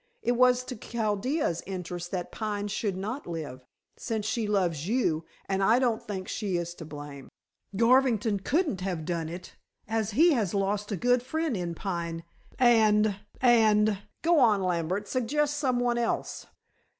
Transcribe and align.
It 0.23 0.31
was 0.31 0.63
to 0.63 0.75
Chaldea's 0.75 1.61
interest 1.67 2.09
that 2.09 2.31
Pine 2.31 2.67
should 2.69 2.97
not 2.97 3.27
live, 3.27 3.63
since 3.97 4.25
she 4.25 4.47
loves 4.47 4.87
you, 4.87 5.25
and 5.47 5.61
I 5.61 5.77
don't 5.77 6.01
think 6.01 6.27
she 6.27 6.57
is 6.57 6.73
to 6.73 6.85
blame. 6.85 7.29
Garvington 7.75 8.39
couldn't 8.39 8.81
have 8.81 9.05
done 9.05 9.29
it, 9.29 9.53
as 9.87 10.09
he 10.17 10.31
has 10.31 10.55
lost 10.55 10.91
a 10.91 10.97
good 10.97 11.21
friend 11.21 11.55
in 11.55 11.75
Pine, 11.75 12.23
and 12.57 13.17
and 13.41 13.99
go 14.23 14.39
on 14.39 14.63
Lambert, 14.63 15.07
suggest 15.07 15.57
some 15.59 15.79
one 15.79 15.99
else." 15.99 16.47